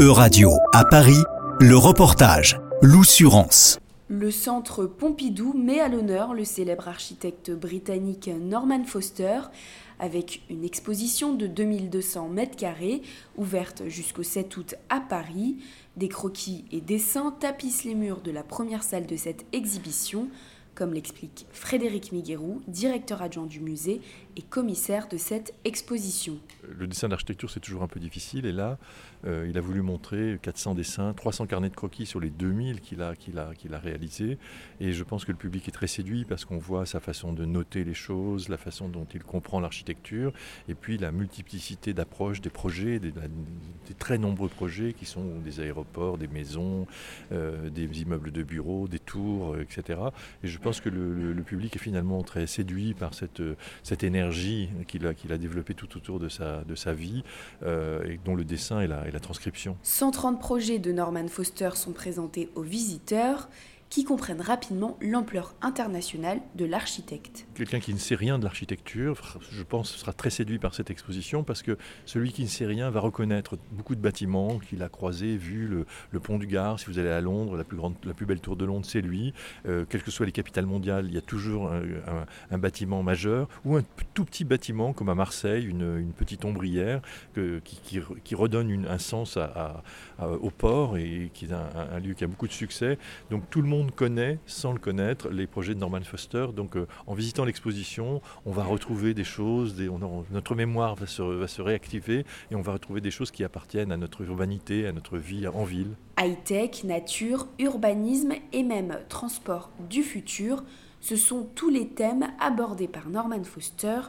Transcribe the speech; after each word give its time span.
E-Radio 0.00 0.52
à 0.72 0.86
Paris, 0.86 1.22
le 1.60 1.76
reportage 1.76 2.58
L'Oussurance. 2.80 3.78
Le 4.08 4.30
centre 4.30 4.86
Pompidou 4.86 5.52
met 5.52 5.78
à 5.78 5.88
l'honneur 5.88 6.32
le 6.32 6.44
célèbre 6.44 6.88
architecte 6.88 7.50
britannique 7.50 8.30
Norman 8.40 8.84
Foster 8.84 9.40
avec 9.98 10.40
une 10.48 10.64
exposition 10.64 11.34
de 11.34 11.46
2200 11.46 12.30
mètres 12.30 12.56
carrés 12.56 13.02
ouverte 13.36 13.82
jusqu'au 13.88 14.22
7 14.22 14.56
août 14.56 14.74
à 14.88 15.00
Paris. 15.00 15.58
Des 15.98 16.08
croquis 16.08 16.64
et 16.72 16.80
dessins 16.80 17.36
tapissent 17.38 17.84
les 17.84 17.94
murs 17.94 18.22
de 18.22 18.30
la 18.30 18.42
première 18.42 18.84
salle 18.84 19.04
de 19.04 19.16
cette 19.16 19.44
exhibition 19.52 20.28
comme 20.74 20.94
l'explique 20.94 21.44
Frédéric 21.52 22.10
Miguerou, 22.10 22.62
directeur 22.66 23.20
adjoint 23.20 23.44
du 23.44 23.60
musée 23.60 24.00
et 24.38 24.40
commissaire 24.40 25.08
de 25.08 25.18
cette 25.18 25.52
exposition. 25.64 26.38
Le 26.78 26.86
dessin 26.86 27.08
d'architecture, 27.08 27.50
c'est 27.50 27.60
toujours 27.60 27.82
un 27.82 27.88
peu 27.88 28.00
difficile, 28.00 28.46
et 28.46 28.52
là, 28.52 28.78
euh, 29.26 29.46
il 29.48 29.56
a 29.58 29.60
voulu 29.60 29.82
montrer 29.82 30.38
400 30.42 30.74
dessins, 30.74 31.12
300 31.12 31.46
carnets 31.46 31.68
de 31.68 31.74
croquis 31.74 32.06
sur 32.06 32.20
les 32.20 32.30
2000 32.30 32.80
qu'il 32.80 33.02
a, 33.02 33.14
qu'il 33.16 33.38
a, 33.38 33.54
qu'il 33.54 33.74
a 33.74 33.78
réalisés, 33.78 34.38
et 34.80 34.92
je 34.92 35.04
pense 35.04 35.24
que 35.24 35.32
le 35.32 35.38
public 35.38 35.66
est 35.68 35.72
très 35.72 35.86
séduit 35.86 36.24
parce 36.24 36.44
qu'on 36.44 36.58
voit 36.58 36.86
sa 36.86 37.00
façon 37.00 37.32
de 37.32 37.44
noter 37.44 37.84
les 37.84 37.94
choses, 37.94 38.48
la 38.48 38.56
façon 38.56 38.88
dont 38.88 39.06
il 39.12 39.22
comprend 39.22 39.60
l'architecture, 39.60 40.32
et 40.68 40.74
puis 40.74 40.98
la 40.98 41.12
multiplicité 41.12 41.92
d'approches 41.92 42.40
des 42.40 42.50
projets, 42.50 42.98
des, 42.98 43.12
très 43.98 44.18
nombreux 44.18 44.48
projets 44.48 44.92
qui 44.92 45.04
sont 45.04 45.38
des 45.44 45.60
aéroports, 45.60 46.16
des 46.16 46.28
maisons, 46.28 46.86
euh, 47.32 47.68
des 47.70 48.02
immeubles 48.02 48.30
de 48.30 48.42
bureaux, 48.42 48.88
des 48.88 48.98
tours, 48.98 49.54
euh, 49.54 49.62
etc. 49.62 49.98
Et 50.42 50.48
je 50.48 50.58
pense 50.58 50.80
que 50.80 50.88
le, 50.88 51.40
public 51.40 51.74
est 51.74 51.80
finalement 51.80 52.22
très 52.22 52.46
séduit 52.46 52.94
par 52.94 53.14
cette, 53.14 53.42
cette 53.82 54.04
énergie 54.04 54.68
qu'il 54.86 55.06
a, 55.06 55.14
qu'il 55.14 55.32
a 55.32 55.38
développée 55.38 55.74
tout 55.74 55.96
autour 55.96 56.20
de 56.20 56.28
sa, 56.28 56.59
de 56.66 56.74
sa 56.74 56.92
vie, 56.92 57.22
euh, 57.62 58.02
et 58.04 58.18
dont 58.24 58.34
le 58.34 58.44
dessin 58.44 58.80
et 58.80 58.86
la, 58.86 59.06
et 59.06 59.10
la 59.10 59.20
transcription. 59.20 59.76
130 59.82 60.40
projets 60.40 60.78
de 60.78 60.92
Norman 60.92 61.28
Foster 61.28 61.70
sont 61.74 61.92
présentés 61.92 62.50
aux 62.54 62.62
visiteurs 62.62 63.48
qui 63.90 64.04
comprennent 64.04 64.40
rapidement 64.40 64.96
l'ampleur 65.00 65.54
internationale 65.62 66.40
de 66.54 66.64
l'architecte. 66.64 67.46
Quelqu'un 67.54 67.80
qui 67.80 67.92
ne 67.92 67.98
sait 67.98 68.14
rien 68.14 68.38
de 68.38 68.44
l'architecture, 68.44 69.20
je 69.50 69.62
pense, 69.64 69.90
sera 69.96 70.12
très 70.12 70.30
séduit 70.30 70.60
par 70.60 70.74
cette 70.74 70.90
exposition 70.90 71.42
parce 71.42 71.62
que 71.62 71.76
celui 72.06 72.32
qui 72.32 72.42
ne 72.42 72.48
sait 72.48 72.66
rien 72.66 72.88
va 72.90 73.00
reconnaître 73.00 73.58
beaucoup 73.72 73.96
de 73.96 74.00
bâtiments 74.00 74.60
qu'il 74.60 74.84
a 74.84 74.88
croisés, 74.88 75.36
vu 75.36 75.66
le, 75.66 76.20
pont 76.20 76.38
du 76.38 76.46
Gard. 76.46 76.78
Si 76.78 76.86
vous 76.86 77.00
allez 77.00 77.10
à 77.10 77.20
Londres, 77.20 77.56
la 77.56 77.64
plus, 77.64 77.76
grande, 77.76 77.94
la 78.04 78.14
plus 78.14 78.26
belle 78.26 78.40
tour 78.40 78.54
de 78.54 78.64
Londres, 78.64 78.86
c'est 78.86 79.00
lui. 79.00 79.34
Euh, 79.66 79.84
quelles 79.88 80.04
que 80.04 80.12
soient 80.12 80.26
les 80.26 80.32
capitales 80.32 80.66
mondiales, 80.66 81.06
il 81.08 81.14
y 81.14 81.18
a 81.18 81.22
toujours 81.22 81.72
un, 81.72 82.58
bâtiment 82.58 83.02
majeur 83.02 83.48
ou 83.64 83.76
un 83.76 83.82
tout 84.14 84.24
petit 84.24 84.44
bâtiment 84.44 84.92
comme 84.92 85.08
à 85.08 85.14
Marseille, 85.16 85.64
une, 85.66 86.12
petite 86.16 86.44
ombrière 86.44 87.00
qui, 87.34 88.34
redonne 88.34 88.86
un 88.88 88.98
sens 88.98 89.36
au 90.20 90.50
port 90.50 90.96
et 90.96 91.30
qui 91.34 91.46
est 91.46 91.52
un, 91.52 91.70
un 91.92 91.98
lieu 91.98 92.14
qui 92.14 92.22
a 92.22 92.26
beaucoup 92.28 92.46
de 92.46 92.52
succès. 92.52 92.98
Donc 93.30 93.48
tout 93.50 93.62
le 93.62 93.68
monde 93.68 93.79
connaît, 93.88 94.38
sans 94.46 94.72
le 94.72 94.78
connaître, 94.78 95.28
les 95.30 95.46
projets 95.46 95.74
de 95.74 95.80
Norman 95.80 96.02
Foster. 96.02 96.46
Donc 96.54 96.76
euh, 96.76 96.86
en 97.06 97.14
visitant 97.14 97.44
l'exposition, 97.44 98.20
on 98.44 98.52
va 98.52 98.64
retrouver 98.64 99.14
des 99.14 99.24
choses, 99.24 99.76
notre 100.30 100.54
mémoire 100.54 100.94
va 100.94 101.06
se, 101.06 101.22
va 101.22 101.48
se 101.48 101.62
réactiver 101.62 102.24
et 102.50 102.54
on 102.54 102.62
va 102.62 102.72
retrouver 102.72 103.00
des 103.00 103.10
choses 103.10 103.30
qui 103.30 103.44
appartiennent 103.44 103.92
à 103.92 103.96
notre 103.96 104.22
urbanité, 104.22 104.86
à 104.86 104.92
notre 104.92 105.16
vie 105.16 105.46
en 105.46 105.64
ville. 105.64 105.96
High-tech, 106.18 106.84
nature, 106.84 107.46
urbanisme 107.58 108.32
et 108.52 108.62
même 108.62 108.98
transport 109.08 109.70
du 109.88 110.02
futur, 110.02 110.62
ce 111.00 111.16
sont 111.16 111.48
tous 111.54 111.70
les 111.70 111.88
thèmes 111.88 112.26
abordés 112.38 112.88
par 112.88 113.08
Norman 113.08 113.42
Foster 113.44 114.00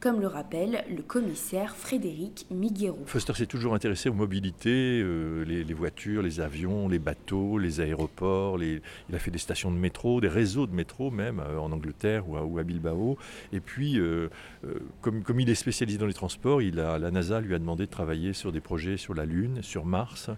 comme 0.00 0.20
le 0.20 0.26
rappelle 0.26 0.82
le 0.88 1.02
commissaire 1.02 1.76
Frédéric 1.76 2.46
Miguero. 2.50 2.98
Foster 3.04 3.34
s'est 3.34 3.46
toujours 3.46 3.74
intéressé 3.74 4.08
aux 4.08 4.14
mobilités, 4.14 5.00
euh, 5.02 5.44
les, 5.44 5.74
voitures, 5.74 6.22
les 6.22 6.40
avions, 6.40 6.88
les 6.88 6.98
bateaux, 6.98 7.58
les 7.58 7.80
aéroports. 7.80 8.62
il 8.62 8.80
a 9.12 9.18
fait 9.18 9.30
des 9.30 9.38
stations 9.38 9.70
de 9.70 9.76
métro, 9.76 10.22
des 10.22 10.28
réseaux 10.28 10.66
de 10.66 10.74
métro 10.74 11.10
même 11.10 11.40
euh, 11.40 11.58
en 11.58 11.70
Angleterre 11.70 12.28
ou 12.28 12.58
à, 12.58 12.64
Bilbao. 12.64 13.18
Et 13.52 13.60
puis, 13.60 13.98
euh, 13.98 14.28
comme, 15.02 15.40
il 15.40 15.50
est 15.50 15.54
spécialisé 15.54 15.98
dans 15.98 16.06
les 16.06 16.14
transports, 16.14 16.60
la 16.60 17.10
NASA 17.10 17.40
lui 17.40 17.54
a 17.54 17.58
demandé 17.58 17.84
de 17.84 17.90
travailler 17.90 18.32
sur 18.32 18.52
des 18.52 18.60
projets 18.60 18.96
sur 18.96 19.14
la 19.14 19.26
Lune, 19.26 19.62
sur 19.62 19.84
Mars, 19.84 20.30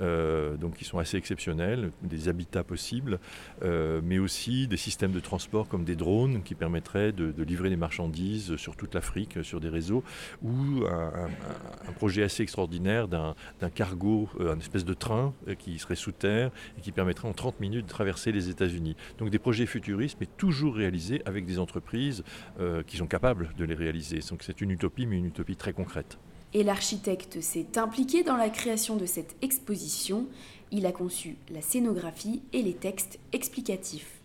donc 0.00 0.74
qui 0.76 0.84
sont 0.84 0.98
assez 0.98 1.16
exceptionnels, 1.16 1.90
des 2.02 2.28
habitats 2.28 2.64
possibles, 2.64 3.18
mais 3.62 4.18
aussi 4.18 4.66
des 4.66 4.76
systèmes 4.76 5.12
de 5.12 5.20
transport 5.20 5.68
comme 5.68 5.84
des 5.84 5.96
drones 5.96 6.42
qui 6.42 6.54
permettraient 6.54 7.12
de, 7.12 7.32
de 7.32 7.42
livrer 7.42 7.70
des 7.70 7.76
marchandises 7.76 8.56
sur 8.56 8.76
toute 8.76 8.94
la 8.94 9.00
Afrique 9.04 9.44
sur 9.44 9.60
des 9.60 9.68
réseaux, 9.68 10.02
ou 10.42 10.84
un, 10.86 11.92
projet 11.96 12.22
assez 12.22 12.42
extraordinaire 12.42 13.06
d'un 13.06 13.34
cargo, 13.74 14.28
euh, 14.40 14.54
un 14.54 14.58
espèce 14.58 14.84
de 14.84 14.94
train 14.94 15.32
euh, 15.46 15.54
qui 15.54 15.78
serait 15.78 15.94
sous 15.94 16.12
terre 16.12 16.50
et 16.78 16.80
qui 16.80 16.90
permettrait 16.90 17.28
en 17.28 17.32
30 17.32 17.60
minutes 17.60 17.84
de 17.84 17.90
traverser 17.90 18.32
les 18.32 18.48
États-Unis. 18.48 18.96
Donc 19.18 19.30
des 19.30 19.38
projets 19.38 19.66
futuristes, 19.66 20.16
mais 20.20 20.28
toujours 20.38 20.74
réalisés 20.74 21.22
avec 21.26 21.44
des 21.44 21.58
entreprises 21.58 22.24
euh, 22.60 22.82
qui 22.82 22.96
sont 22.96 23.06
capables 23.06 23.50
de 23.58 23.64
les 23.64 23.74
réaliser. 23.74 24.20
Donc 24.30 24.42
c'est 24.42 24.60
une 24.60 24.70
utopie, 24.70 25.06
mais 25.06 25.18
une 25.18 25.26
utopie 25.26 25.56
très 25.56 25.72
concrète. 25.72 26.18
Et 26.54 26.62
l'architecte 26.62 27.40
s'est 27.40 27.76
impliqué 27.76 28.22
dans 28.22 28.36
la 28.36 28.48
création 28.48 28.96
de 28.96 29.06
cette 29.06 29.36
exposition. 29.42 30.26
Il 30.70 30.86
a 30.86 30.92
conçu 30.92 31.36
la 31.52 31.60
scénographie 31.60 32.42
et 32.52 32.62
les 32.62 32.74
textes 32.74 33.18
explicatifs. 33.32 34.20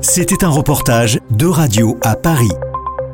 C'était 0.00 0.44
un 0.44 0.50
reportage 0.50 1.20
de 1.30 1.46
radio 1.46 1.96
à 2.02 2.16
Paris 2.16 2.50